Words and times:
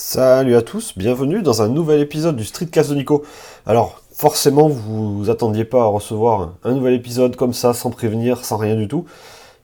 Salut 0.00 0.54
à 0.54 0.62
tous, 0.62 0.96
bienvenue 0.96 1.42
dans 1.42 1.60
un 1.60 1.66
nouvel 1.66 2.00
épisode 2.00 2.36
du 2.36 2.44
Streetcast 2.44 2.90
de 2.90 2.94
Nico. 2.94 3.24
Alors, 3.66 4.00
forcément, 4.12 4.68
vous 4.68 5.18
vous 5.18 5.28
attendiez 5.28 5.64
pas 5.64 5.82
à 5.82 5.86
recevoir 5.86 6.52
un 6.62 6.74
nouvel 6.74 6.94
épisode 6.94 7.34
comme 7.34 7.52
ça, 7.52 7.74
sans 7.74 7.90
prévenir, 7.90 8.44
sans 8.44 8.58
rien 8.58 8.76
du 8.76 8.86
tout. 8.86 9.06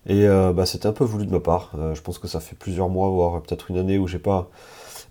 Et 0.08 0.26
euh, 0.26 0.52
bah, 0.52 0.66
c'était 0.66 0.88
un 0.88 0.92
peu 0.92 1.04
voulu 1.04 1.24
de 1.26 1.30
ma 1.30 1.38
part. 1.38 1.70
Euh, 1.78 1.94
je 1.94 2.02
pense 2.02 2.18
que 2.18 2.26
ça 2.26 2.40
fait 2.40 2.56
plusieurs 2.56 2.88
mois, 2.88 3.08
voire 3.10 3.42
peut-être 3.42 3.70
une 3.70 3.78
année 3.78 3.96
où 3.96 4.08
j'ai 4.08 4.18
pas, 4.18 4.50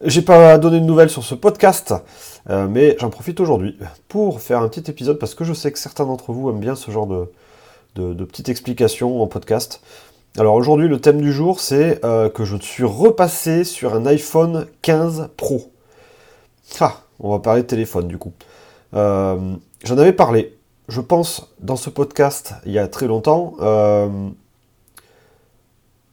j'ai 0.03 0.23
pas 0.23 0.57
donné 0.57 0.81
de 0.81 0.85
nouvelles 0.85 1.09
sur 1.09 1.23
ce 1.23 1.35
podcast. 1.35 1.93
Euh, 2.49 2.67
mais 2.67 2.97
j'en 2.99 3.09
profite 3.09 3.39
aujourd'hui 3.39 3.77
pour 4.09 4.41
faire 4.41 4.59
un 4.59 4.67
petit 4.67 4.91
épisode 4.91 5.19
parce 5.19 5.35
que 5.35 5.45
je 5.45 5.53
sais 5.53 5.71
que 5.71 5.79
certains 5.79 6.05
d'entre 6.05 6.33
vous 6.33 6.49
aiment 6.49 6.59
bien 6.59 6.75
ce 6.75 6.91
genre 6.91 7.07
de, 7.07 7.31
de, 7.95 8.13
de 8.13 8.25
petites 8.25 8.49
explications 8.49 9.23
en 9.23 9.27
podcast. 9.27 9.79
Alors 10.37 10.55
aujourd'hui, 10.55 10.87
le 10.87 10.99
thème 10.99 11.21
du 11.21 11.31
jour, 11.31 11.59
c'est 11.59 12.01
que 12.01 12.43
je 12.43 12.57
suis 12.57 12.83
repassé 12.83 13.63
sur 13.63 13.93
un 13.93 14.05
iPhone 14.07 14.65
15 14.81 15.29
Pro. 15.37 15.71
Ah, 16.79 17.01
on 17.19 17.31
va 17.31 17.39
parler 17.39 17.61
de 17.61 17.67
téléphone 17.67 18.07
du 18.07 18.17
coup. 18.17 18.33
J'en 19.83 19.97
avais 19.97 20.13
parlé, 20.13 20.57
je 20.87 21.01
pense, 21.01 21.53
dans 21.59 21.75
ce 21.75 21.89
podcast 21.89 22.53
il 22.65 22.71
y 22.71 22.79
a 22.79 22.87
très 22.87 23.05
longtemps. 23.05 23.55
Euh, 23.59 24.29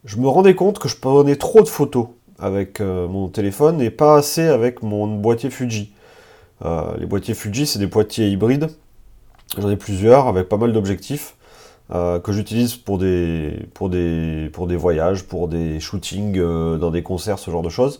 je 0.03 0.17
me 0.17 0.27
rendais 0.27 0.55
compte 0.55 0.77
que 0.77 0.89
je 0.89 0.97
prenais 0.97 1.37
trop 1.37 1.61
de 1.61 1.69
photos 1.69 2.07
avec 2.37 2.81
euh, 2.81 3.07
mon 3.07 3.29
téléphone 3.29 3.79
et 3.79 3.89
pas 3.89 4.17
assez 4.17 4.45
avec 4.45 4.83
mon 4.83 5.07
boîtier 5.07 5.49
Fuji. 5.49 5.93
Euh, 6.65 6.97
les 6.97 7.05
boîtiers 7.05 7.33
Fuji, 7.33 7.65
c'est 7.65 7.79
des 7.79 7.87
boîtiers 7.87 8.27
hybrides. 8.27 8.67
J'en 9.57 9.69
ai 9.69 9.77
plusieurs 9.77 10.27
avec 10.27 10.49
pas 10.49 10.57
mal 10.57 10.73
d'objectifs 10.73 11.35
euh, 11.93 12.19
que 12.19 12.31
j'utilise 12.31 12.75
pour 12.75 12.97
des, 12.97 13.67
pour, 13.73 13.89
des, 13.89 14.49
pour 14.53 14.67
des 14.67 14.75
voyages, 14.75 15.23
pour 15.23 15.47
des 15.47 15.79
shootings 15.79 16.39
dans 16.77 16.91
des 16.91 17.03
concerts, 17.03 17.39
ce 17.39 17.51
genre 17.51 17.63
de 17.63 17.69
choses. 17.69 17.99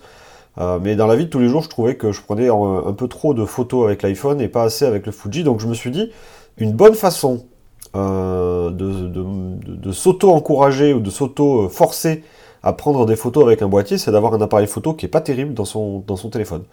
mais 0.58 0.96
dans 0.96 1.08
la 1.08 1.16
vie 1.16 1.26
de 1.26 1.30
tous 1.30 1.40
les 1.40 1.50
jours, 1.50 1.64
je 1.64 1.70
trouvais 1.70 1.96
que 1.96 2.12
je 2.12 2.22
prenais 2.22 2.50
un, 2.50 2.94
peu 2.94 3.08
trop 3.08 3.34
de 3.34 3.46
photos 3.46 3.86
avec 3.86 4.02
l'iPhone 4.02 4.40
et 4.42 4.48
pas 4.48 4.64
assez 4.64 4.86
avec 4.86 5.06
le 5.06 5.12
Fuji. 5.12 5.44
Donc 5.44 5.60
je 5.60 5.68
me 5.68 5.74
suis 5.74 5.92
dit, 5.92 6.12
une 6.58 6.74
bonne 6.74 6.96
façon 6.96 7.46
euh, 7.94 8.72
de, 8.72 9.92
s'auto-encourager 9.92 10.94
ou 10.94 11.02
de 11.02 11.10
s'auto-forcer 11.10 12.24
à 12.64 12.72
prendre 12.72 13.06
des 13.06 13.18
photos 13.18 13.44
avec 13.44 13.62
un 13.62 13.68
boîtier, 13.68 13.98
c'est 13.98 14.12
d'avoir 14.12 14.34
un 14.34 14.42
appareil 14.42 14.68
photo 14.68 14.94
qui 14.94 15.06
est 15.06 15.10
pas 15.10 15.20
terrible 15.20 15.54
dans 15.54 15.66
son, 15.66 16.00
dans 16.08 16.16
son 16.16 16.30
téléphone. 16.30 16.64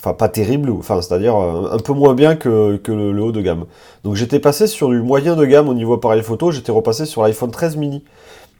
Enfin, 0.00 0.14
pas 0.14 0.28
terrible, 0.28 0.70
enfin, 0.70 1.02
c'est-à-dire 1.02 1.36
euh, 1.36 1.70
un 1.72 1.78
peu 1.78 1.92
moins 1.92 2.14
bien 2.14 2.34
que, 2.34 2.80
le, 2.86 3.22
haut 3.22 3.32
de 3.32 3.40
gamme. 3.42 3.66
Donc 4.02 4.14
j'étais 4.14 4.40
passé 4.40 4.66
sur 4.66 4.88
du 4.88 5.02
moyen 5.02 5.36
de 5.36 5.44
gamme 5.44 5.68
au 5.68 5.74
niveau 5.74 5.94
appareil 5.94 6.22
photo, 6.22 6.50
j'étais 6.50 6.72
repassé 6.72 7.04
sur 7.06 7.22
l'iPhone 7.22 7.50
13 7.50 7.76
mini. 7.76 8.02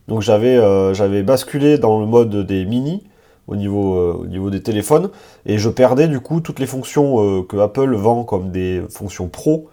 Donc 0.08 0.20
j'avais 0.22 0.56
euh, 0.56 0.92
j'avais 0.94 1.22
basculé 1.22 1.78
dans 1.78 2.00
le 2.00 2.06
mode 2.06 2.46
des 2.46 2.64
mini 2.64 3.04
au 3.48 3.56
niveau, 3.56 3.96
au 4.20 4.26
niveau 4.26 4.50
des 4.50 4.62
téléphones, 4.62 5.10
et 5.46 5.58
je 5.58 5.68
perdais 5.70 6.08
du 6.08 6.20
coup 6.20 6.40
toutes 6.40 6.60
les 6.60 6.66
fonctions 6.66 7.42
que 7.42 7.56
Apple 7.56 7.94
vend 7.96 8.22
comme 8.22 8.52
des 8.52 8.82
fonctions 8.90 9.28
pro, 9.28 9.68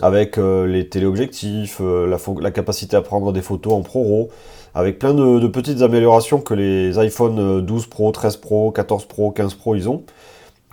avec 0.00 0.38
euh, 0.38 0.66
les 0.66 0.88
téléobjectifs, 0.88 1.78
euh, 1.80 2.18
la, 2.40 2.50
capacité 2.50 2.96
à 2.96 3.02
prendre 3.02 3.32
des 3.32 3.42
photos 3.42 3.72
en 3.72 3.82
ProRAW, 3.82 4.28
avec 4.74 4.98
plein 4.98 5.14
de, 5.14 5.46
petites 5.46 5.80
améliorations 5.82 6.40
que 6.40 6.52
les 6.52 6.98
iPhone 6.98 7.64
12 7.64 7.84
euh, 7.84 7.88
Pro, 7.88 8.12
13 8.12 8.36
Pro, 8.36 8.70
14 8.70 9.06
Pro, 9.06 9.30
15 9.30 9.54
Pro, 9.54 9.74
ils 9.74 9.88
ont. 9.88 10.02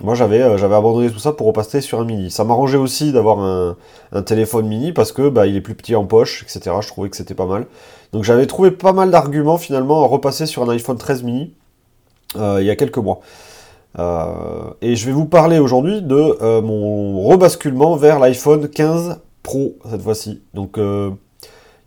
Moi, 0.04 0.14
j'avais 0.14 0.42
abandonné 0.42 1.10
tout 1.10 1.18
ça 1.18 1.32
pour 1.32 1.46
repasser 1.46 1.80
sur 1.80 2.00
un 2.00 2.04
mini. 2.04 2.30
Ça 2.30 2.44
m'arrangeait 2.44 2.78
aussi 2.78 3.12
d'avoir 3.12 3.40
un, 3.40 4.22
téléphone 4.22 4.66
mini 4.66 4.92
parce 4.92 5.12
que 5.12 5.28
bah, 5.28 5.46
il 5.46 5.56
est 5.56 5.60
plus 5.60 5.74
petit 5.74 5.96
en 5.96 6.04
poche, 6.04 6.42
etc. 6.42 6.76
Je 6.80 6.88
trouvais 6.88 7.10
que 7.10 7.16
c'était 7.16 7.34
pas 7.34 7.46
mal. 7.46 7.66
Donc 8.12 8.22
j'avais 8.22 8.46
trouvé 8.46 8.70
pas 8.70 8.92
mal 8.92 9.10
d'arguments 9.10 9.58
finalement 9.58 10.04
à 10.04 10.06
repasser 10.06 10.46
sur 10.46 10.62
un 10.62 10.68
iPhone 10.68 10.96
13 10.96 11.22
mini 11.24 11.54
il 12.36 12.64
y 12.64 12.70
a 12.70 12.76
quelques 12.76 12.98
mois. 12.98 13.20
Euh, 13.98 14.70
et 14.82 14.96
je 14.96 15.06
vais 15.06 15.12
vous 15.12 15.26
parler 15.26 15.58
aujourd'hui 15.58 16.02
de 16.02 16.36
euh, 16.42 16.60
mon 16.60 17.22
rebasculement 17.22 17.96
vers 17.96 18.18
l'iPhone 18.18 18.68
15 18.68 19.20
Pro 19.42 19.76
cette 19.90 20.02
fois-ci. 20.02 20.42
Donc 20.54 20.78
euh, 20.78 21.10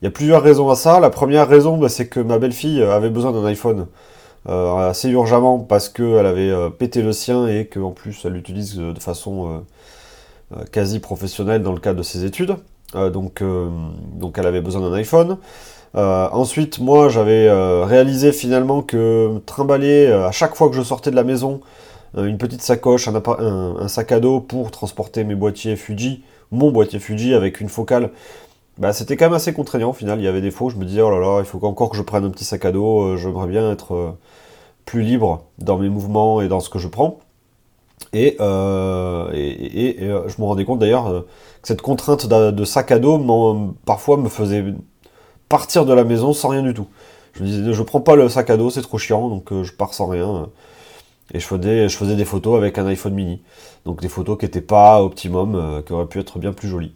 il 0.02 0.06
y 0.06 0.08
a 0.08 0.12
plusieurs 0.12 0.42
raisons 0.42 0.70
à 0.70 0.76
ça. 0.76 1.00
La 1.00 1.10
première 1.10 1.48
raison, 1.48 1.78
bah, 1.78 1.90
c'est 1.90 2.08
que 2.08 2.20
ma 2.20 2.40
belle-fille 2.40 2.82
avait 2.82 3.10
besoin 3.10 3.32
d'un 3.32 3.46
iPhone 3.46 3.88
assez 4.48 5.10
urgemment 5.10 5.60
parce 5.60 5.90
qu'elle 5.90 6.26
avait 6.26 6.54
pété 6.78 7.02
le 7.02 7.12
sien 7.12 7.48
et 7.48 7.66
qu'en 7.66 7.92
plus 7.92 8.24
elle 8.26 8.34
l'utilise 8.34 8.78
de 8.78 9.00
façon 9.00 9.64
quasi 10.72 11.00
professionnelle 11.00 11.64
dans 11.64 11.74
le 11.74 11.80
cadre 11.80 11.98
de 11.98 12.04
ses 12.04 12.24
études. 12.24 12.56
donc, 12.94 13.44
donc 14.14 14.38
elle 14.38 14.48
avait 14.48 14.62
besoin 14.62 14.90
d'un 14.90 14.96
iPhone. 14.96 15.38
ensuite, 15.94 16.80
moi 16.80 17.10
j'avais 17.10 17.52
réalisé 17.84 18.32
finalement 18.32 18.82
que 18.82 19.40
trimballer 19.46 20.08
à 20.08 20.32
chaque 20.32 20.56
fois 20.56 20.70
que 20.70 20.76
je 20.76 20.82
sortais 20.82 21.12
de 21.12 21.16
la 21.18 21.24
maison 21.24 21.60
euh, 22.16 22.26
une 22.26 22.38
petite 22.38 22.62
sacoche, 22.62 23.08
un, 23.08 23.88
sac 23.88 24.12
à 24.12 24.20
dos 24.20 24.40
pour 24.40 24.72
transporter 24.72 25.24
mes 25.24 25.36
boîtiers 25.36 25.76
Fuji, 25.76 26.24
mon 26.52 26.72
boîtier 26.72 27.00
Fuji 27.00 27.34
avec 27.34 27.60
une 27.62 27.70
focale. 27.70 28.12
Bah, 28.78 28.94
c'était 28.94 29.18
quand 29.18 29.26
même 29.26 29.34
assez 29.34 29.54
contraignant 29.54 29.90
au 29.90 29.94
final. 29.94 30.20
Il 30.20 30.24
y 30.24 30.28
avait 30.28 30.42
des 30.42 30.52
fois 30.52 30.72
je 30.72 30.78
me 30.78 30.86
disais, 30.86 31.02
oh 31.02 31.10
là 31.10 31.20
là, 31.20 31.40
il 31.40 31.46
faut 31.46 31.64
encore 31.66 31.90
que 31.90 31.98
je 31.98 32.02
prenne 32.02 32.26
un 32.26 32.30
petit 32.30 32.46
sac 32.46 32.66
à 32.66 32.72
dos, 32.72 33.02
euh, 33.02 33.18
j'aimerais 33.18 33.48
bien 33.48 33.72
être 33.72 33.96
euh, 33.96 34.12
plus 34.86 35.02
libre 35.02 35.46
dans 35.60 35.78
mes 35.78 35.90
mouvements 35.90 36.42
et 36.42 36.48
dans 36.48 36.60
ce 36.60 36.70
que 36.70 36.80
je 36.80 36.88
prends. 36.88 37.20
Et, 38.14 38.36
je 38.40 40.42
me 40.42 40.46
rendais 40.46 40.66
compte 40.66 40.80
d'ailleurs 40.80 41.26
que 41.62 41.68
cette 41.68 41.82
contrainte 41.82 42.28
de, 42.28 42.66
sac 42.66 42.92
à 42.92 43.00
dos 43.00 43.76
parfois 43.86 44.18
me 44.18 44.30
faisait 44.30 44.64
partir 45.50 45.86
de 45.86 45.94
la 45.94 46.04
maison 46.04 46.34
sans 46.34 46.50
rien 46.50 46.64
du 46.64 46.74
tout. 46.74 46.88
Je 47.34 47.44
me 47.44 47.48
disais, 47.48 47.74
je 47.74 47.84
prends 47.84 48.02
pas 48.02 48.16
le 48.16 48.30
sac 48.30 48.50
à 48.50 48.58
dos, 48.58 48.70
c'est 48.70 48.82
trop 48.82 48.98
chiant, 48.98 49.30
donc 49.30 49.52
je 49.64 49.72
pars 49.74 49.94
sans 49.94 50.08
rien. 50.08 50.50
Et 51.34 51.40
je 51.40 51.46
faisais, 51.46 51.90
je 51.90 51.98
faisais 51.98 52.16
des 52.16 52.26
photos 52.26 52.58
avec 52.58 52.78
un 52.78 52.86
iPhone 52.88 53.14
mini. 53.14 53.42
Donc 53.86 54.02
des 54.02 54.08
photos 54.08 54.38
qui 54.38 54.46
n'étaient 54.46 54.62
pas 54.62 55.04
optimum, 55.04 55.56
euh, 55.56 55.82
qui 55.82 55.94
auraient 55.94 56.08
pu 56.08 56.20
être 56.20 56.40
bien 56.40 56.54
plus 56.54 56.70
jolies. 56.70 56.94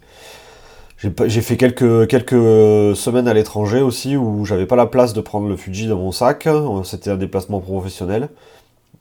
J'ai 1.25 1.41
fait 1.41 1.57
quelques, 1.57 2.07
quelques 2.07 2.95
semaines 2.95 3.27
à 3.27 3.33
l'étranger 3.33 3.81
aussi 3.81 4.15
où 4.17 4.45
j'avais 4.45 4.67
pas 4.67 4.75
la 4.75 4.85
place 4.85 5.13
de 5.13 5.21
prendre 5.21 5.47
le 5.47 5.55
Fuji 5.55 5.87
dans 5.87 5.97
mon 5.97 6.11
sac. 6.11 6.47
C'était 6.83 7.09
un 7.09 7.17
déplacement 7.17 7.59
professionnel. 7.59 8.29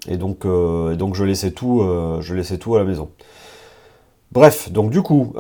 Et 0.09 0.17
donc, 0.17 0.47
euh, 0.47 0.97
je, 1.13 1.25
laissais 1.25 1.51
tout, 1.51 1.83
euh, 1.83 2.21
je 2.23 2.35
laissais 2.35 2.57
tout 2.57 2.75
à 2.75 2.79
la 2.79 2.85
maison. 2.85 3.11
Bref, 4.33 4.71
donc 4.71 4.91
du 4.91 5.03
coup, 5.03 5.35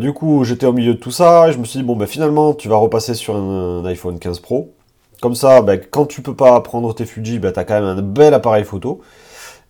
du 0.00 0.12
coup 0.12 0.44
j'étais 0.44 0.66
au 0.66 0.72
milieu 0.72 0.94
de 0.94 0.98
tout 0.98 1.10
ça 1.10 1.48
et 1.48 1.52
je 1.52 1.58
me 1.58 1.64
suis 1.64 1.78
dit, 1.78 1.84
bon 1.84 1.96
ben 1.96 2.06
finalement 2.06 2.52
tu 2.52 2.68
vas 2.68 2.76
repasser 2.76 3.14
sur 3.14 3.34
un 3.34 3.82
iPhone 3.86 4.18
15 4.18 4.40
Pro. 4.40 4.74
Comme 5.24 5.34
ça, 5.34 5.62
ben, 5.62 5.80
quand 5.80 6.04
tu 6.04 6.20
peux 6.20 6.34
pas 6.34 6.60
prendre 6.60 6.94
tes 6.94 7.06
Fuji, 7.06 7.38
ben, 7.38 7.50
tu 7.50 7.64
quand 7.64 7.80
même 7.80 7.84
un 7.84 8.02
bel 8.02 8.34
appareil 8.34 8.64
photo. 8.64 9.00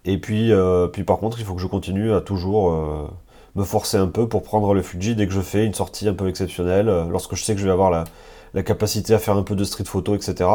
Et 0.04 0.18
puis, 0.18 0.52
euh, 0.52 0.88
par 1.06 1.18
contre, 1.18 1.38
il 1.38 1.44
faut 1.44 1.54
que 1.54 1.62
je 1.62 1.66
continue 1.68 2.12
à 2.12 2.20
toujours 2.20 2.72
euh, 2.72 3.08
me 3.54 3.64
forcer 3.64 3.96
un 3.96 4.08
peu 4.08 4.28
pour 4.28 4.42
prendre 4.42 4.74
le 4.74 4.82
Fuji 4.82 5.14
dès 5.14 5.26
que 5.26 5.32
je 5.32 5.40
fais 5.40 5.64
une 5.64 5.74
sortie 5.74 6.08
un 6.08 6.14
peu 6.14 6.28
exceptionnelle, 6.28 6.88
euh, 6.88 7.04
lorsque 7.08 7.34
je 7.34 7.44
sais 7.44 7.54
que 7.54 7.60
je 7.60 7.66
vais 7.66 7.72
avoir 7.72 7.90
la, 7.90 8.62
capacité 8.62 9.14
à 9.14 9.18
faire 9.18 9.36
un 9.36 9.42
peu 9.42 9.56
de 9.56 9.64
street 9.64 9.84
photo, 9.84 10.14
etc. 10.14 10.48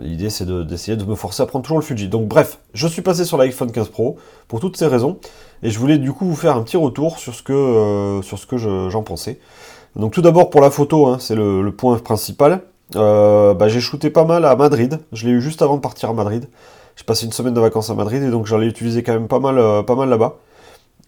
L'idée 0.00 0.30
c'est 0.30 0.46
d'essayer 0.66 0.96
de, 0.96 1.04
me 1.04 1.14
forcer 1.14 1.42
à 1.42 1.46
prendre 1.46 1.62
toujours 1.62 1.78
le 1.78 1.84
Fuji. 1.84 2.08
Donc 2.08 2.26
bref, 2.26 2.58
je 2.72 2.86
suis 2.86 3.02
passé 3.02 3.24
sur 3.24 3.36
l'iPhone 3.36 3.70
15 3.70 3.88
Pro 3.88 4.16
pour 4.48 4.60
toutes 4.60 4.76
ces 4.76 4.86
raisons. 4.86 5.18
Et 5.62 5.70
je 5.70 5.78
voulais 5.78 5.98
du 5.98 6.12
coup 6.12 6.26
vous 6.26 6.36
faire 6.36 6.56
un 6.56 6.62
petit 6.62 6.76
retour 6.76 7.18
sur 7.18 7.34
ce 7.34 7.42
que, 7.42 8.20
que 8.46 8.56
j'en 8.56 9.02
pensais. 9.02 9.38
Donc 9.96 10.12
tout 10.12 10.22
d'abord 10.22 10.50
pour 10.50 10.60
la 10.60 10.70
photo, 10.70 11.06
hein, 11.06 11.18
c'est 11.20 11.34
le, 11.34 11.70
point 11.70 11.98
principal. 11.98 12.62
Euh, 12.96 13.54
bah, 13.54 13.68
j'ai 13.68 13.80
shooté 13.80 14.10
pas 14.10 14.24
mal 14.24 14.44
à 14.44 14.56
Madrid. 14.56 14.98
Je 15.12 15.26
l'ai 15.26 15.32
eu 15.32 15.40
juste 15.40 15.62
avant 15.62 15.76
de 15.76 15.80
partir 15.80 16.10
à 16.10 16.12
Madrid. 16.12 16.48
J'ai 16.96 17.04
passé 17.04 17.26
une 17.26 17.32
semaine 17.32 17.54
de 17.54 17.60
vacances 17.60 17.90
à 17.90 17.94
Madrid 17.94 18.22
et 18.22 18.30
donc 18.30 18.46
j'en 18.46 18.60
ai 18.60 18.66
utilisé 18.66 19.02
quand 19.02 19.12
même 19.12 19.28
pas 19.28 19.40
mal, 19.40 19.58
euh, 19.58 19.82
pas 19.82 19.94
mal 19.94 20.08
là-bas. 20.08 20.36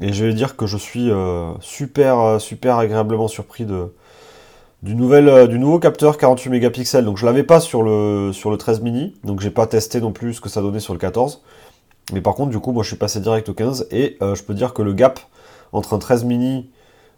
Et 0.01 0.13
je 0.13 0.25
vais 0.25 0.35
dire 0.35 0.57
que 0.57 0.67
je 0.67 0.77
suis 0.77 1.11
euh, 1.11 1.53
super, 1.61 2.41
super 2.41 2.77
agréablement 2.77 3.29
surpris 3.29 3.65
de, 3.65 3.95
du, 4.83 4.95
nouvel, 4.95 5.49
du 5.49 5.59
nouveau 5.59 5.79
capteur 5.79 6.19
48 6.19 6.51
mégapixels. 6.51 7.05
Donc 7.05 7.17
je 7.17 7.25
l'avais 7.25 7.45
pas 7.45 7.61
sur 7.61 7.83
le, 7.83 8.31
sur 8.33 8.51
le 8.51 8.59
13 8.59 8.81
mini, 8.81 9.15
donc 9.25 9.41
j'ai 9.41 9.51
pas 9.51 9.67
testé 9.67 10.01
non 10.01 10.13
plus 10.13 10.35
ce 10.35 10.41
que 10.41 10.49
ça 10.49 10.61
donnait 10.61 10.81
sur 10.81 10.93
le 10.93 10.99
14. 10.99 11.43
Mais 12.13 12.21
par 12.21 12.35
contre, 12.35 12.51
du 12.51 12.59
coup, 12.59 12.73
moi 12.73 12.83
je 12.83 12.89
suis 12.89 12.97
passé 12.97 13.21
direct 13.21 13.49
au 13.49 13.55
15 13.55 13.89
et 13.91 14.17
je 14.21 14.43
peux 14.43 14.55
dire 14.55 14.75
que 14.75 14.83
le 14.83 14.93
gap 14.93 15.19
entre 15.73 15.95
un 15.95 15.99
13 15.99 16.25
mini 16.25 16.71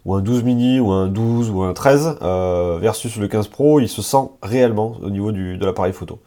ou 0.05 0.13
un 0.13 0.21
12 0.21 0.43
mini, 0.43 0.79
ou 0.79 0.91
un 0.91 1.07
12, 1.07 1.49
ou 1.49 1.63
un 1.63 1.73
13, 1.73 2.17
euh, 2.21 2.77
versus 2.79 3.17
le 3.17 3.27
15 3.27 3.47
Pro, 3.49 3.79
il 3.79 3.89
se 3.89 4.01
sent 4.01 4.29
réellement 4.41 4.95
au 5.01 5.09
niveau 5.09 5.31
du, 5.31 5.57
de 5.57 5.65
l'appareil 5.65 5.93
photo. 5.93 6.19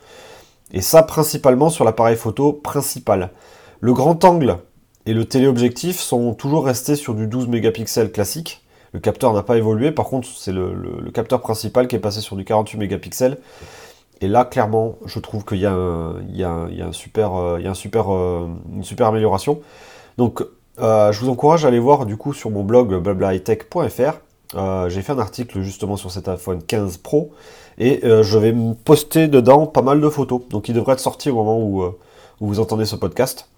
Et 0.72 0.80
ça, 0.80 1.02
principalement 1.02 1.70
sur 1.70 1.84
l'appareil 1.84 2.16
photo 2.16 2.52
principal. 2.52 3.30
Le 3.80 3.92
grand 3.92 4.24
angle 4.24 4.58
et 5.06 5.14
le 5.14 5.24
téléobjectif 5.24 5.98
sont 5.98 6.34
toujours 6.34 6.64
restés 6.64 6.96
sur 6.96 7.14
du 7.14 7.26
12 7.26 7.48
mégapixels 7.48 8.12
classique. 8.12 8.62
Le 8.92 9.00
capteur 9.00 9.32
n'a 9.32 9.42
pas 9.42 9.56
évolué, 9.56 9.90
par 9.90 10.06
contre, 10.06 10.28
c'est 10.28 10.52
le, 10.52 11.10
capteur 11.12 11.40
principal 11.40 11.88
qui 11.88 11.96
est 11.96 12.00
passé 12.00 12.20
sur 12.20 12.36
du 12.36 12.44
48 12.44 12.78
mégapixels. 12.78 13.38
Et 14.20 14.28
là, 14.28 14.44
clairement, 14.44 14.98
je 15.04 15.18
trouve 15.18 15.44
qu'il 15.44 15.58
y, 15.58 15.66
a, 15.66 16.12
une 16.30 16.92
super 16.92 19.06
amélioration. 19.06 19.60
Donc, 20.18 20.44
euh, 20.78 21.10
je 21.10 21.20
vous 21.20 21.28
encourage 21.28 21.64
à 21.64 21.68
aller 21.68 21.78
voir 21.78 22.06
du 22.06 22.16
coup 22.16 22.32
sur 22.32 22.50
mon 22.50 22.62
blog 22.62 23.02
blablaitech.fr. 23.02 24.20
Euh, 24.54 24.88
j'ai 24.88 25.02
fait 25.02 25.12
un 25.12 25.18
article 25.18 25.62
justement 25.62 25.96
sur 25.96 26.10
cet 26.10 26.28
iPhone 26.28 26.62
15 26.62 26.98
Pro 26.98 27.32
et 27.78 28.04
euh, 28.04 28.22
je 28.22 28.38
vais 28.38 28.54
poster 28.84 29.26
dedans 29.26 29.66
pas 29.66 29.82
mal 29.82 30.00
de 30.00 30.08
photos. 30.08 30.42
Donc 30.50 30.68
il 30.68 30.74
devrait 30.74 30.92
être 30.92 31.00
sorti 31.00 31.30
au 31.30 31.34
moment 31.34 31.58
où 31.58 31.84
vous 32.40 32.60
entendez 32.60 32.84
ce 32.84 32.96
podcast. 32.96 33.48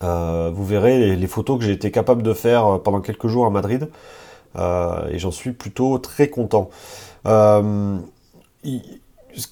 Vous 0.00 0.64
verrez 0.64 1.16
les, 1.16 1.26
photos 1.26 1.58
que 1.58 1.64
j'ai 1.64 1.72
été 1.72 1.90
capable 1.90 2.22
de 2.22 2.32
faire 2.32 2.80
pendant 2.82 3.00
quelques 3.00 3.26
jours 3.28 3.46
à 3.46 3.50
Madrid. 3.50 3.88
et 4.56 5.18
j'en 5.18 5.30
suis 5.30 5.52
plutôt 5.52 5.98
très 5.98 6.28
content. 6.28 6.70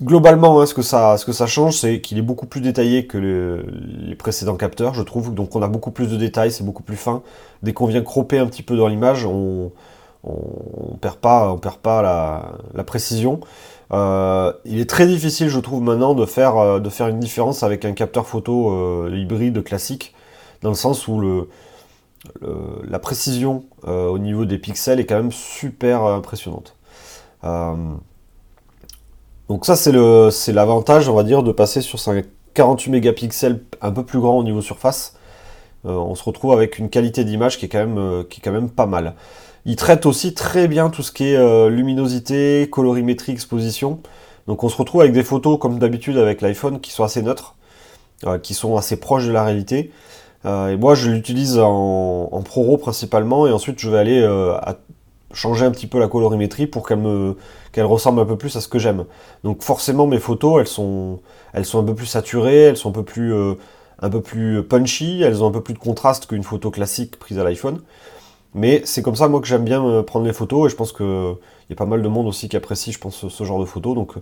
globalement, 0.02 0.60
hein, 0.60 0.66
ce, 0.66 0.74
que 0.74 0.82
ça, 0.82 1.16
ce 1.16 1.24
que 1.24 1.32
ça 1.32 1.46
change, 1.46 1.76
c'est 1.78 2.00
qu'il 2.00 2.18
est 2.18 2.22
beaucoup 2.22 2.46
plus 2.46 2.60
détaillé 2.60 3.06
que 3.06 3.18
les 3.18 4.14
précédents 4.14 4.56
capteurs, 4.56 4.94
je 4.94 5.02
trouve. 5.02 5.34
Donc 5.34 5.56
on 5.56 5.62
a 5.62 5.68
beaucoup 5.68 5.90
plus 5.90 6.08
de 6.08 6.16
détails, 6.16 6.52
c'est 6.52 6.64
beaucoup 6.64 6.82
plus 6.82 6.96
fin. 6.96 7.22
Dès 7.62 7.72
qu'on 7.72 7.86
vient 7.86 8.02
cropper 8.02 8.38
un 8.38 8.46
petit 8.46 8.62
peu 8.62 8.76
dans 8.76 8.88
l'image, 8.88 9.26
on, 9.26 9.72
on, 10.24 10.96
perd 11.00 11.16
pas, 11.16 11.52
on 11.52 11.58
perd 11.58 11.76
pas 11.76 12.02
la, 12.74 12.84
précision. 12.84 13.40
Euh, 13.92 14.52
il 14.64 14.80
est 14.80 14.88
très 14.88 15.06
difficile, 15.06 15.48
je 15.48 15.60
trouve, 15.60 15.82
maintenant 15.82 16.14
de 16.14 16.26
faire, 16.26 16.56
euh, 16.56 16.80
de 16.80 16.88
faire 16.88 17.08
une 17.08 17.20
différence 17.20 17.62
avec 17.62 17.84
un 17.84 17.92
capteur 17.92 18.26
photo 18.26 18.70
euh, 18.70 19.10
hybride 19.14 19.62
classique, 19.62 20.14
dans 20.64 20.70
le 20.70 20.76
sens 20.76 21.06
où 21.06 21.46
la 22.88 22.98
précision 22.98 23.64
au 23.86 24.18
niveau 24.18 24.46
des 24.46 24.58
pixels 24.58 24.98
est 24.98 25.06
quand 25.06 25.16
même 25.16 25.30
super 25.30 26.02
impressionnante. 26.02 26.74
donc 27.42 28.00
ça, 29.66 29.76
c'est 29.76 30.52
l'avantage, 30.52 31.08
on 31.08 31.14
va 31.14 31.22
dire, 31.22 31.42
de 31.42 31.52
passer 31.52 31.82
sur 31.82 32.00
48 32.54 32.90
mégapixels 32.90 33.60
un 33.82 33.92
peu 33.92 34.04
plus 34.04 34.20
grand 34.20 34.38
au 34.38 34.42
niveau 34.42 34.62
surface. 34.62 35.16
on 35.84 36.14
se 36.14 36.24
retrouve 36.24 36.52
avec 36.52 36.78
une 36.78 36.88
qualité 36.88 37.24
d'image 37.24 37.58
qui, 37.58 37.66
est 37.66 37.68
quand 37.68 38.52
même, 38.52 38.70
pas 38.70 38.86
mal. 38.86 39.14
Il 39.66 39.76
traite 39.76 40.06
aussi 40.06 40.34
très 40.34 40.68
bien 40.68 40.90
tout 40.90 41.02
ce 41.02 41.10
qui 41.10 41.28
est 41.28 41.36
euh, 41.36 41.70
luminosité, 41.70 42.68
colorimétrie, 42.70 43.32
exposition. 43.32 44.00
Donc 44.46 44.62
on 44.62 44.68
se 44.68 44.76
retrouve 44.76 45.00
avec 45.00 45.14
des 45.14 45.22
photos 45.22 45.58
comme 45.58 45.78
d'habitude 45.78 46.18
avec 46.18 46.42
l'iPhone 46.42 46.80
qui 46.80 46.90
sont 46.90 47.02
assez 47.02 47.22
neutres, 47.22 47.54
euh, 48.26 48.38
qui 48.38 48.52
sont 48.52 48.76
assez 48.76 48.98
proches 48.98 49.26
de 49.26 49.32
la 49.32 49.42
réalité. 49.42 49.90
Euh, 50.46 50.68
et 50.68 50.76
moi 50.76 50.94
je 50.94 51.10
l'utilise 51.10 51.58
en, 51.58 52.42
ProRAW 52.44 52.78
principalement 52.78 53.46
et 53.46 53.52
ensuite 53.52 53.78
je 53.78 53.88
vais 53.88 53.98
aller 53.98 54.28
changer 55.32 55.64
un 55.64 55.70
petit 55.70 55.86
peu 55.86 55.98
la 55.98 56.06
colorimétrie 56.06 56.66
pour 56.66 56.86
qu'elle 56.86 56.98
me 56.98 57.36
qu'elle 57.72 57.86
ressemble 57.86 58.20
un 58.20 58.26
peu 58.26 58.36
plus 58.36 58.54
à 58.56 58.60
ce 58.60 58.68
que 58.68 58.78
j'aime. 58.78 59.04
Donc 59.42 59.62
forcément 59.62 60.06
mes 60.06 60.18
photos 60.18 60.60
elles 60.60 60.66
sont 60.66 61.20
elles 61.54 61.64
sont 61.64 61.80
un 61.80 61.84
peu 61.84 61.94
plus 61.94 62.06
saturées, 62.06 62.62
elles 62.64 62.76
sont 62.76 62.90
un 62.90 62.92
peu 62.92 63.04
plus 63.04 63.32
un 64.00 64.10
peu 64.10 64.20
plus 64.20 64.62
punchy, 64.62 65.22
elles 65.22 65.42
ont 65.42 65.48
un 65.48 65.52
peu 65.52 65.62
plus 65.62 65.74
de 65.74 65.78
contraste 65.78 66.26
qu'une 66.26 66.42
photo 66.42 66.70
classique 66.70 67.18
prise 67.18 67.38
à 67.38 67.44
l'iPhone. 67.44 67.80
Mais 68.54 68.82
c'est 68.84 69.02
comme 69.02 69.16
ça, 69.16 69.28
moi, 69.28 69.40
que 69.40 69.46
j'aime 69.46 69.64
bien 69.64 70.02
prendre 70.04 70.26
les 70.26 70.32
photos, 70.32 70.66
et 70.66 70.70
je 70.70 70.76
pense 70.76 70.92
qu'il 70.92 71.06
y 71.70 71.72
a 71.72 71.76
pas 71.76 71.86
mal 71.86 72.02
de 72.02 72.08
monde 72.08 72.26
aussi 72.28 72.48
qui 72.48 72.56
apprécie, 72.56 72.92
je 72.92 73.00
pense, 73.00 73.28
ce, 73.28 73.44
genre 73.44 73.58
de 73.58 73.64
photos. 73.64 73.96
Donc, 73.96 74.14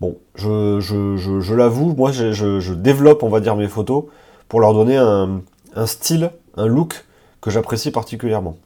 bon, 0.00 0.18
je, 0.34 1.54
l'avoue, 1.54 1.94
moi, 1.94 2.12
je, 2.12 2.74
développe, 2.74 3.22
on 3.22 3.30
va 3.30 3.40
dire, 3.40 3.56
mes 3.56 3.68
photos 3.68 4.04
pour 4.48 4.60
leur 4.60 4.74
donner 4.74 4.98
un, 4.98 5.40
style, 5.86 6.30
un 6.56 6.66
look 6.66 7.04
que 7.40 7.50
j'apprécie 7.50 7.90
particulièrement. 7.90 8.56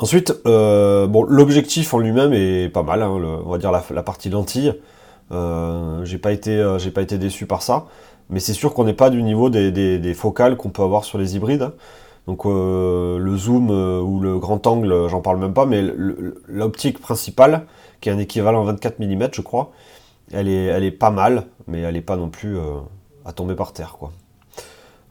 Ensuite, 0.00 0.34
euh, 0.46 1.06
l'objectif 1.28 1.92
en 1.92 1.98
lui-même 1.98 2.32
est 2.32 2.70
pas 2.70 2.82
mal, 2.82 3.02
hein, 3.02 3.10
on 3.10 3.50
va 3.50 3.58
dire 3.58 3.70
la, 3.70 4.02
partie 4.02 4.30
lentille. 4.30 4.74
Euh, 5.30 6.02
j'ai 6.06 6.16
pas 6.16 6.32
été, 6.32 6.56
euh, 6.56 6.78
j'ai 6.78 6.90
pas 6.90 7.02
été 7.02 7.18
déçu 7.18 7.44
par 7.44 7.60
ça, 7.60 7.84
mais 8.30 8.40
c'est 8.40 8.54
sûr 8.54 8.72
qu'on 8.72 8.84
n'est 8.84 8.94
pas 8.94 9.10
du 9.10 9.22
niveau 9.22 9.50
des, 9.50 10.14
focales 10.14 10.56
qu'on 10.56 10.70
peut 10.70 10.82
avoir 10.82 11.04
sur 11.04 11.18
les 11.18 11.36
hybrides. 11.36 11.72
Donc 12.26 12.44
le 12.46 13.36
zoom 13.36 13.70
ou 13.70 14.20
le 14.20 14.38
grand 14.38 14.66
angle, 14.66 15.08
j'en 15.08 15.20
parle 15.20 15.38
même 15.38 15.52
pas, 15.52 15.66
mais 15.66 15.82
l'optique 16.48 16.98
principale, 17.00 17.66
qui 18.00 18.08
est 18.08 18.12
un 18.12 18.18
équivalent 18.18 18.64
24 18.64 19.00
mm, 19.00 19.28
je 19.32 19.40
crois, 19.42 19.72
elle 20.32 20.48
est, 20.48 20.64
elle 20.66 20.84
est 20.84 20.90
pas 20.92 21.10
mal, 21.10 21.46
mais 21.66 21.80
elle 21.80 21.94
n'est 21.94 22.00
pas 22.00 22.16
non 22.16 22.30
plus 22.30 22.56
à 23.26 23.32
tomber 23.32 23.54
par 23.54 23.72
terre, 23.72 23.96
quoi. 23.98 24.12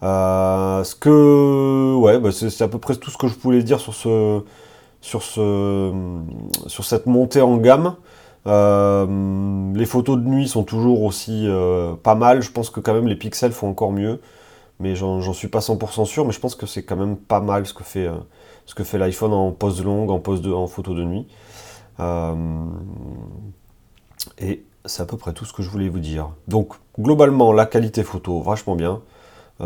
Ce 0.01 0.95
que, 0.95 1.95
ouais, 1.95 2.19
bah, 2.19 2.31
c'est 2.31 2.61
à 2.61 2.67
peu 2.67 2.79
près 2.79 2.95
tout 2.95 3.11
ce 3.11 3.17
que 3.17 3.27
je 3.27 3.37
voulais 3.39 3.63
dire 3.63 3.79
sur 3.79 3.93
ce, 3.93 4.41
sur 5.01 5.23
ce, 5.23 5.91
sur 6.67 6.85
cette 6.85 7.05
montée 7.05 7.41
en 7.41 7.57
gamme. 7.57 7.95
les 8.45 9.85
photos 9.85 10.17
de 10.17 10.23
nuit 10.23 10.47
sont 10.47 10.63
toujours 10.63 11.03
aussi 11.03 11.47
pas 12.03 12.15
mal. 12.15 12.41
Je 12.41 12.51
pense 12.51 12.69
que 12.69 12.79
quand 12.79 12.93
même 12.93 13.07
les 13.07 13.15
pixels 13.15 13.51
font 13.51 13.69
encore 13.69 13.91
mieux 13.91 14.19
mais 14.79 14.95
j'en 14.95 15.33
suis 15.33 15.49
pas 15.49 15.59
100% 15.59 16.05
sûr, 16.05 16.25
mais 16.25 16.31
je 16.31 16.39
pense 16.39 16.55
que 16.55 16.65
c'est 16.65 16.83
quand 16.83 16.95
même 16.95 17.17
pas 17.17 17.41
mal 17.41 17.65
ce 17.65 17.73
que 17.73 17.83
fait, 17.83 18.07
euh, 18.07 18.83
fait 18.83 18.97
l'iPhone 18.97 19.33
en 19.33 19.51
pose 19.51 19.83
longue, 19.83 20.09
en 20.09 20.19
pose 20.19 20.41
de, 20.41 20.51
en 20.51 20.67
photo 20.67 20.93
de 20.93 21.03
nuit. 21.03 21.27
Euh, 21.99 22.65
et 24.37 24.63
c'est 24.85 25.01
à 25.01 25.05
peu 25.05 25.17
près 25.17 25.33
tout 25.33 25.43
ce 25.43 25.51
que 25.51 25.61
je 25.61 25.69
voulais 25.69 25.89
vous 25.89 25.99
dire. 25.99 26.29
Donc 26.47 26.75
globalement, 26.97 27.51
la 27.51 27.65
qualité 27.65 28.03
photo, 28.03 28.41
vachement 28.41 28.75
bien, 28.75 28.91
euh, 28.93 28.99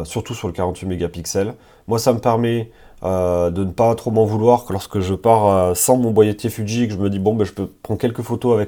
surtout 0.03 0.33
sur 0.33 0.47
le 0.47 0.53
48 0.53 0.87
mégapixels. 0.87 1.53
Moi, 1.87 1.99
ça 1.99 2.13
me 2.13 2.19
permet 2.19 2.71
de 3.03 3.63
ne 3.63 3.71
pas 3.71 3.93
trop 3.95 4.11
m'en 4.11 4.25
vouloir 4.25 4.65
que 4.65 4.73
lorsque 4.73 4.99
je 4.99 5.13
pars 5.13 5.75
sans 5.75 5.97
mon 5.97 6.11
boîtier 6.11 6.49
Fuji, 6.49 6.87
que 6.87 6.93
je 6.93 6.99
me 6.99 7.09
dis 7.09 7.19
bon, 7.19 7.35
ben, 7.35 7.45
je 7.45 7.53
peux 7.53 7.67
prendre 7.67 7.99
quelques 7.99 8.21
photos 8.21 8.59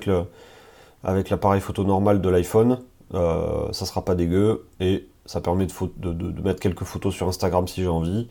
avec 1.03 1.29
l'appareil 1.29 1.61
photo 1.61 1.83
normal 1.83 2.21
de 2.21 2.29
l'iPhone, 2.29 2.79
ça 3.11 3.85
sera 3.85 4.03
pas 4.03 4.15
dégueu 4.15 4.67
et 4.79 5.07
ça 5.25 5.41
permet 5.41 5.65
de, 5.97 6.41
mettre 6.41 6.59
quelques 6.59 6.83
photos 6.83 7.13
sur 7.13 7.27
Instagram 7.27 7.67
si 7.67 7.81
j'ai 7.81 7.87
envie. 7.87 8.27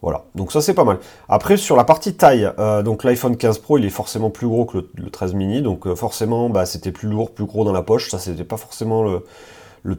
Voilà, 0.00 0.24
donc 0.34 0.50
ça 0.50 0.60
c'est 0.60 0.74
pas 0.74 0.84
mal. 0.84 0.98
Après 1.28 1.56
sur 1.56 1.76
la 1.76 1.84
partie 1.84 2.14
taille, 2.14 2.50
euh, 2.58 2.82
donc 2.82 3.04
l'iPhone 3.04 3.36
15 3.36 3.58
Pro 3.58 3.78
il 3.78 3.84
est 3.84 3.90
forcément 3.90 4.30
plus 4.30 4.48
gros 4.48 4.64
que 4.64 4.88
le, 4.94 5.10
13 5.10 5.34
mini, 5.34 5.62
donc 5.62 5.86
euh, 5.86 5.94
forcément 5.94 6.50
bah, 6.50 6.66
c'était 6.66 6.90
plus 6.90 7.08
lourd, 7.08 7.30
plus 7.30 7.44
gros 7.44 7.64
dans 7.64 7.72
la 7.72 7.82
poche, 7.82 8.10
ça 8.10 8.18
c'était 8.18 8.42
pas 8.42 8.56
forcément 8.56 9.04
le, 9.04 9.24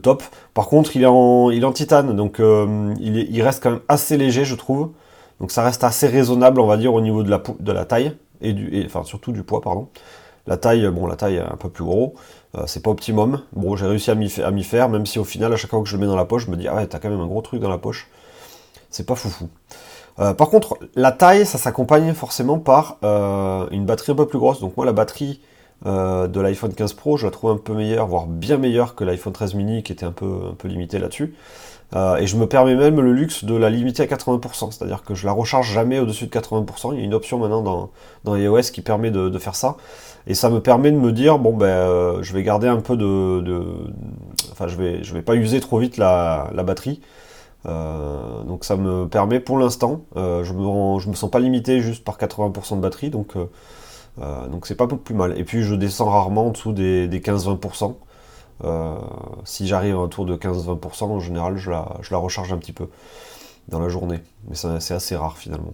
top. 0.00 0.22
Par 0.54 0.68
contre 0.68 0.96
il 0.96 1.02
est 1.02 1.06
en, 1.06 1.72
titane, 1.72 2.14
donc 2.16 2.40
euh, 2.40 2.94
il, 3.00 3.42
reste 3.42 3.62
quand 3.62 3.70
même 3.70 3.80
assez 3.88 4.16
léger 4.16 4.44
je 4.44 4.54
trouve. 4.54 4.90
Donc 5.40 5.50
ça 5.50 5.62
reste 5.62 5.84
assez 5.84 6.06
raisonnable 6.06 6.60
on 6.60 6.66
va 6.66 6.76
dire 6.76 6.94
au 6.94 7.00
niveau 7.00 7.22
de 7.22 7.30
la, 7.30 7.42
de 7.60 7.72
la 7.72 7.84
taille, 7.84 8.16
et 8.40 8.52
du, 8.52 8.84
enfin 8.86 9.04
surtout 9.04 9.32
du 9.32 9.42
poids 9.42 9.60
pardon. 9.60 9.88
La 10.46 10.56
taille, 10.56 10.86
bon 10.88 11.06
la 11.06 11.16
taille 11.16 11.36
est 11.36 11.40
un 11.40 11.56
peu 11.56 11.70
plus 11.70 11.84
gros, 11.84 12.14
euh, 12.56 12.64
c'est 12.66 12.82
pas 12.82 12.90
optimum. 12.90 13.40
Bon, 13.52 13.76
j'ai 13.76 13.86
réussi 13.86 14.10
à 14.10 14.14
m'y 14.14 14.64
faire, 14.64 14.88
même 14.88 15.06
si 15.06 15.18
au 15.18 15.24
final, 15.24 15.52
à 15.52 15.56
chaque 15.56 15.70
fois 15.70 15.82
que 15.82 15.88
je 15.88 15.96
le 15.96 16.00
mets 16.00 16.06
dans 16.06 16.16
la 16.16 16.24
poche, 16.24 16.46
je 16.46 16.50
me 16.50 16.56
dis, 16.56 16.68
ah 16.68 16.74
ouais, 16.74 16.86
t'as 16.86 16.98
quand 16.98 17.08
même 17.08 17.20
un 17.20 17.26
gros 17.26 17.40
truc 17.42 17.60
dans 17.60 17.70
la 17.70 17.78
poche. 17.78 18.08
C'est 18.90 19.06
pas 19.06 19.14
foufou. 19.14 19.48
Euh, 20.20 20.34
par 20.34 20.50
contre, 20.50 20.78
la 20.94 21.10
taille, 21.10 21.46
ça 21.46 21.58
s'accompagne 21.58 22.12
forcément 22.14 22.58
par 22.58 22.98
une 23.72 23.86
batterie 23.86 24.12
un 24.12 24.16
peu 24.16 24.26
plus 24.26 24.38
grosse. 24.38 24.60
Donc 24.60 24.76
moi, 24.76 24.86
la 24.86 24.92
batterie 24.92 25.40
de 25.84 26.40
l'iPhone 26.40 26.72
15 26.72 26.94
Pro, 26.94 27.16
je 27.16 27.26
la 27.26 27.30
trouve 27.30 27.50
un 27.50 27.56
peu 27.56 27.74
meilleure, 27.74 28.06
voire 28.06 28.26
bien 28.26 28.56
meilleure 28.56 28.94
que 28.94 29.04
l'iPhone 29.04 29.32
13 29.32 29.54
mini, 29.54 29.82
qui 29.82 29.92
était 29.92 30.06
un 30.06 30.12
peu, 30.12 30.48
un 30.50 30.54
peu 30.54 30.68
limité 30.68 30.98
là-dessus. 30.98 31.34
et 31.94 32.26
je 32.26 32.36
me 32.36 32.46
permets 32.46 32.74
même 32.74 33.00
le 33.00 33.12
luxe 33.12 33.44
de 33.44 33.54
la 33.54 33.68
limiter 33.68 34.02
à 34.02 34.06
80%, 34.06 34.70
c'est-à-dire 34.70 35.02
que 35.04 35.14
je 35.14 35.26
la 35.26 35.32
recharge 35.32 35.70
jamais 35.70 35.98
au-dessus 35.98 36.26
de 36.26 36.30
80%. 36.30 36.92
Il 36.94 37.00
y 37.00 37.02
a 37.02 37.04
une 37.04 37.12
option 37.12 37.38
maintenant 37.38 37.60
dans, 37.60 37.90
dans 38.24 38.34
iOS 38.34 38.70
qui 38.72 38.80
permet 38.80 39.10
de 39.10 39.38
faire 39.38 39.56
ça. 39.56 39.76
Et 40.26 40.34
ça 40.34 40.48
me 40.48 40.60
permet 40.60 40.90
de 40.90 40.96
me 40.96 41.12
dire, 41.12 41.38
bon, 41.38 41.52
ben, 41.54 41.66
euh, 41.66 42.22
je 42.22 42.32
vais 42.32 42.42
garder 42.42 42.66
un 42.66 42.80
peu 42.80 42.96
de. 42.96 43.62
enfin, 44.52 44.68
je 44.68 44.76
vais, 44.76 45.04
je 45.04 45.12
vais 45.12 45.22
pas 45.22 45.34
user 45.34 45.60
trop 45.60 45.78
vite 45.78 45.96
la, 45.98 46.50
batterie. 46.64 47.00
Euh, 47.66 48.42
donc 48.44 48.64
ça 48.64 48.76
me 48.76 49.06
permet 49.08 49.40
pour 49.40 49.58
l'instant, 49.58 50.02
euh, 50.16 50.44
je 50.44 50.52
me 50.52 51.00
je 51.00 51.08
me 51.08 51.14
sens 51.14 51.30
pas 51.30 51.38
limité 51.40 51.80
juste 51.80 52.04
par 52.04 52.18
80% 52.18 52.76
de 52.76 52.80
batterie, 52.80 53.08
donc 53.08 53.34
donc 54.18 54.66
c'est 54.66 54.76
pas 54.76 54.86
plus 54.86 55.14
mal. 55.14 55.38
Et 55.38 55.44
puis 55.44 55.64
je 55.64 55.74
descends 55.74 56.08
rarement 56.08 56.46
en 56.46 56.50
dessous 56.50 56.72
des, 56.72 57.08
15-20%. 57.08 57.94
si 59.44 59.66
j'arrive 59.66 59.98
autour 59.98 60.24
de 60.24 60.36
15-20%, 60.36 61.04
en 61.04 61.20
général, 61.20 61.56
je 61.56 61.70
la, 61.70 61.96
je 62.00 62.12
la 62.12 62.18
recharge 62.18 62.52
un 62.52 62.58
petit 62.58 62.72
peu 62.72 62.88
dans 63.68 63.80
la 63.80 63.88
journée. 63.88 64.20
Mais 64.48 64.54
c'est 64.54 64.94
assez 64.94 65.16
rare 65.16 65.36
finalement. 65.36 65.72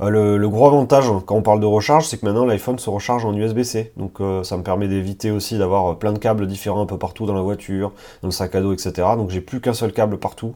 Euh, 0.00 0.36
le, 0.36 0.48
gros 0.48 0.66
avantage 0.66 1.06
quand 1.26 1.36
on 1.36 1.42
parle 1.42 1.60
de 1.60 1.66
recharge, 1.66 2.06
c'est 2.06 2.18
que 2.18 2.26
maintenant 2.26 2.44
l'iPhone 2.44 2.78
se 2.78 2.90
recharge 2.90 3.24
en 3.24 3.34
USB-C. 3.34 3.92
Donc 3.96 4.20
euh, 4.20 4.42
ça 4.42 4.56
me 4.56 4.62
permet 4.62 4.88
d'éviter 4.88 5.30
aussi 5.30 5.58
d'avoir 5.58 5.92
euh, 5.92 5.94
plein 5.94 6.12
de 6.12 6.18
câbles 6.18 6.46
différents 6.46 6.82
un 6.82 6.86
peu 6.86 6.98
partout 6.98 7.26
dans 7.26 7.34
la 7.34 7.42
voiture, 7.42 7.92
dans 8.22 8.28
le 8.28 8.32
sac 8.32 8.54
à 8.54 8.60
dos, 8.60 8.72
etc. 8.72 8.92
Donc 9.16 9.30
j'ai 9.30 9.40
plus 9.40 9.60
qu'un 9.60 9.74
seul 9.74 9.92
câble 9.92 10.18
partout, 10.18 10.54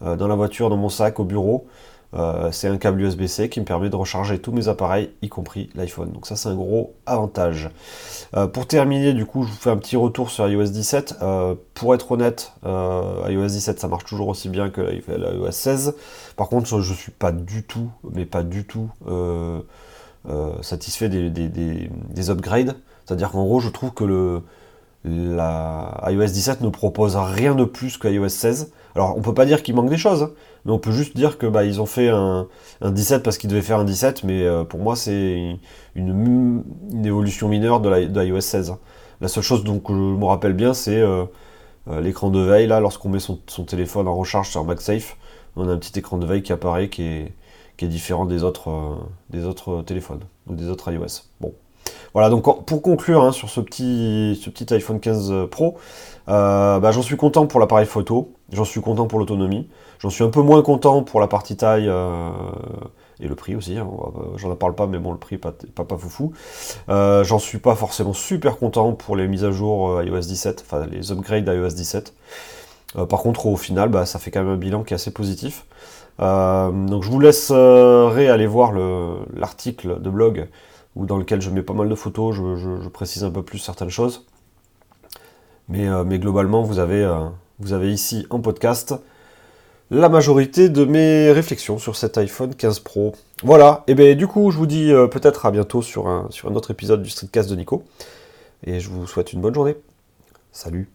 dans 0.00 0.26
la 0.26 0.34
voiture, 0.34 0.68
dans 0.68 0.76
mon 0.76 0.90
sac, 0.90 1.18
au 1.18 1.24
bureau. 1.24 1.66
Euh, 2.14 2.50
c'est 2.52 2.68
un 2.68 2.76
câble 2.76 3.00
USB-C 3.00 3.48
qui 3.48 3.60
me 3.60 3.64
permet 3.64 3.90
de 3.90 3.96
recharger 3.96 4.38
tous 4.38 4.52
mes 4.52 4.68
appareils, 4.68 5.10
y 5.22 5.28
compris 5.28 5.70
l'iPhone. 5.74 6.12
Donc 6.12 6.26
ça 6.26 6.36
c'est 6.36 6.48
un 6.48 6.54
gros 6.54 6.94
avantage. 7.06 7.70
Euh, 8.36 8.46
pour 8.46 8.66
terminer, 8.66 9.12
du 9.12 9.26
coup, 9.26 9.42
je 9.42 9.48
vous 9.48 9.56
fais 9.56 9.70
un 9.70 9.76
petit 9.76 9.96
retour 9.96 10.30
sur 10.30 10.48
iOS 10.48 10.64
17. 10.64 11.16
Euh, 11.22 11.54
pour 11.74 11.94
être 11.94 12.12
honnête, 12.12 12.52
iOS 12.64 13.46
17 13.46 13.80
ça 13.80 13.88
marche 13.88 14.04
toujours 14.04 14.28
aussi 14.28 14.48
bien 14.48 14.70
que 14.70 14.94
iOS 14.94 15.50
16. 15.50 15.94
Par 16.36 16.48
contre, 16.48 16.66
je 16.66 16.76
ne 16.76 16.96
suis 16.96 17.12
pas 17.12 17.32
du 17.32 17.64
tout, 17.64 17.90
mais 18.12 18.24
pas 18.24 18.42
du 18.42 18.64
tout 18.64 18.88
satisfait 20.62 21.08
des, 21.08 22.30
upgrades. 22.30 22.76
C'est-à-dire 23.04 23.32
qu'en 23.32 23.44
gros, 23.44 23.60
je 23.60 23.68
trouve 23.68 23.92
que 23.92 24.04
le, 24.04 24.42
la 25.04 26.02
iOS 26.08 26.26
17 26.26 26.60
ne 26.62 26.68
propose 26.70 27.16
rien 27.16 27.54
de 27.54 27.64
plus 27.64 27.98
qu'iOS 27.98 28.28
16. 28.28 28.72
Alors 28.94 29.16
on 29.16 29.20
peut 29.20 29.34
pas 29.34 29.44
dire 29.44 29.62
qu'il 29.62 29.74
manque 29.74 29.90
des 29.90 29.98
choses, 29.98 30.22
hein, 30.22 30.30
mais 30.64 30.72
on 30.72 30.78
peut 30.78 30.92
juste 30.92 31.16
dire 31.16 31.36
que 31.36 31.46
bah, 31.46 31.64
ils 31.64 31.80
ont 31.80 31.86
fait 31.86 32.08
un, 32.08 32.48
17 32.82 33.22
parce 33.22 33.38
qu'ils 33.38 33.50
devaient 33.50 33.62
faire 33.62 33.78
un 33.78 33.84
17, 33.84 34.24
mais 34.24 34.42
euh, 34.42 34.64
pour 34.64 34.80
moi 34.80 34.96
c'est 34.96 35.58
une, 35.94 36.64
évolution 37.04 37.48
mineure 37.48 37.80
de, 37.80 37.88
la, 37.88 38.24
iOS 38.24 38.40
16. 38.40 38.70
Hein. 38.70 38.78
La 39.20 39.28
seule 39.28 39.42
chose 39.42 39.64
dont 39.64 39.80
je 39.86 39.92
me 39.92 40.24
rappelle 40.24 40.54
bien, 40.54 40.74
c'est 40.74 40.98
euh, 40.98 41.24
l'écran 42.00 42.30
de 42.30 42.40
veille, 42.40 42.66
là, 42.66 42.80
lorsqu'on 42.80 43.08
met 43.08 43.20
son, 43.20 43.36
téléphone 43.66 44.08
en 44.08 44.16
recharge 44.16 44.48
sur 44.50 44.64
MagSafe, 44.64 45.16
on 45.56 45.68
a 45.68 45.72
un 45.72 45.78
petit 45.78 45.98
écran 45.98 46.18
de 46.18 46.26
veille 46.26 46.42
qui 46.42 46.52
apparaît, 46.52 46.88
qui 46.88 47.02
est, 47.02 47.32
qui 47.76 47.84
est 47.84 47.88
différent 47.88 48.26
des 48.26 48.42
autres, 48.42 48.98
des 49.30 49.44
autres 49.44 49.82
téléphones, 49.82 50.20
ou 50.46 50.54
des 50.54 50.68
autres 50.68 50.92
iOS. 50.92 51.22
Bon. 51.40 51.54
Voilà, 52.14 52.30
donc 52.30 52.64
pour 52.64 52.80
conclure 52.80 53.22
hein, 53.22 53.32
sur 53.32 53.50
ce 53.50 53.60
petit, 53.60 54.40
ce 54.42 54.48
petit 54.48 54.72
iPhone 54.72 55.00
15 55.00 55.48
Pro, 55.50 55.76
bah, 56.26 56.90
j'en 56.92 57.02
suis 57.02 57.16
content 57.16 57.46
pour 57.46 57.60
l'appareil 57.60 57.86
photo, 57.86 58.32
j'en 58.52 58.64
suis 58.64 58.80
content 58.80 59.06
pour 59.06 59.18
l'autonomie, 59.18 59.68
j'en 59.98 60.10
suis 60.10 60.24
un 60.24 60.30
peu 60.30 60.40
moins 60.40 60.62
content 60.62 61.02
pour 61.02 61.20
la 61.20 61.26
partie 61.26 61.56
taille 61.56 61.90
et 63.20 63.28
le 63.28 63.34
prix 63.34 63.54
aussi, 63.54 63.78
hein, 63.78 63.88
j'en 64.36 64.54
parle 64.56 64.74
pas, 64.74 64.86
mais 64.86 64.98
bon, 64.98 65.12
le 65.12 65.18
prix 65.18 65.38
pas, 65.38 65.52
pas, 65.52 65.96
foufou. 65.96 66.32
Euh, 66.88 67.22
j'en 67.24 67.38
suis 67.38 67.58
pas 67.58 67.74
forcément 67.74 68.12
super 68.12 68.58
content 68.58 68.92
pour 68.92 69.16
les 69.16 69.28
mises 69.28 69.44
à 69.44 69.50
jour 69.50 69.90
euh, 69.90 70.04
iOS 70.04 70.20
17, 70.20 70.64
enfin 70.66 70.86
les 70.86 71.12
upgrades 71.12 71.46
iOS 71.46 71.68
17. 71.68 72.12
Euh, 72.96 73.06
par 73.06 73.20
contre, 73.20 73.46
au 73.46 73.56
final, 73.56 73.88
bah, 73.88 74.04
ça 74.06 74.18
fait 74.18 74.30
quand 74.30 74.40
même 74.42 74.52
un 74.52 74.56
bilan 74.56 74.82
qui 74.82 74.94
est 74.94 74.96
assez 74.96 75.12
positif. 75.12 75.64
donc 76.18 77.02
je 77.02 77.10
vous 77.10 77.20
laisserai 77.20 78.28
aller 78.28 78.46
voir 78.46 78.72
l'article 79.34 80.00
de 80.00 80.10
blog 80.10 80.48
où, 80.96 81.06
dans 81.06 81.16
lequel 81.16 81.40
je 81.40 81.50
mets 81.50 81.62
pas 81.62 81.74
mal 81.74 81.88
de 81.88 81.94
photos, 81.94 82.34
je, 82.34 82.88
précise 82.88 83.24
un 83.24 83.30
peu 83.30 83.42
plus 83.42 83.58
certaines 83.58 83.90
choses. 83.90 84.24
Mais, 85.68 85.88
mais 86.04 86.18
globalement, 86.18 86.62
vous 86.62 86.78
avez, 86.78 87.10
vous 87.58 87.72
avez 87.72 87.92
ici 87.92 88.26
un 88.30 88.40
podcast 88.40 88.94
la 89.90 90.08
majorité 90.08 90.68
de 90.68 90.84
mes 90.84 91.30
réflexions 91.30 91.78
sur 91.78 91.96
cet 91.96 92.18
iPhone 92.18 92.54
15 92.54 92.80
Pro. 92.80 93.14
Voilà, 93.42 93.84
et 93.86 93.94
bien 93.94 94.14
du 94.14 94.26
coup, 94.26 94.50
je 94.50 94.58
vous 94.58 94.66
dis 94.66 94.92
euh, 94.92 95.06
peut-être 95.06 95.46
à 95.46 95.50
bientôt 95.50 95.82
sur 95.82 96.08
un 96.08 96.28
autre 96.54 96.70
épisode 96.70 97.02
du 97.02 97.10
Streetcast 97.10 97.50
de 97.50 97.56
Nico. 97.56 97.84
Et 98.66 98.80
je 98.80 98.88
vous 98.88 99.06
souhaite 99.06 99.32
une 99.32 99.40
bonne 99.40 99.54
journée. 99.54 99.76
Salut 100.52 100.93